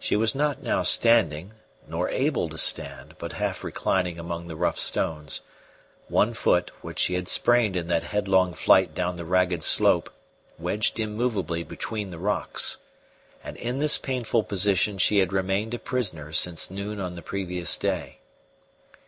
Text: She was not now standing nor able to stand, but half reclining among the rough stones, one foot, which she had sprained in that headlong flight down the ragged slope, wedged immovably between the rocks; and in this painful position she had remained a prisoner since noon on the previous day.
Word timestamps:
She 0.00 0.16
was 0.16 0.34
not 0.34 0.64
now 0.64 0.82
standing 0.82 1.52
nor 1.86 2.08
able 2.08 2.48
to 2.48 2.58
stand, 2.58 3.14
but 3.18 3.34
half 3.34 3.62
reclining 3.62 4.18
among 4.18 4.48
the 4.48 4.56
rough 4.56 4.80
stones, 4.80 5.42
one 6.08 6.34
foot, 6.34 6.72
which 6.82 6.98
she 6.98 7.14
had 7.14 7.28
sprained 7.28 7.76
in 7.76 7.86
that 7.86 8.02
headlong 8.02 8.52
flight 8.52 8.96
down 8.96 9.14
the 9.14 9.24
ragged 9.24 9.62
slope, 9.62 10.10
wedged 10.58 10.98
immovably 10.98 11.62
between 11.62 12.10
the 12.10 12.18
rocks; 12.18 12.78
and 13.44 13.56
in 13.58 13.78
this 13.78 13.96
painful 13.96 14.42
position 14.42 14.98
she 14.98 15.18
had 15.18 15.32
remained 15.32 15.72
a 15.72 15.78
prisoner 15.78 16.32
since 16.32 16.68
noon 16.68 16.98
on 16.98 17.14
the 17.14 17.22
previous 17.22 17.76
day. 17.78 18.18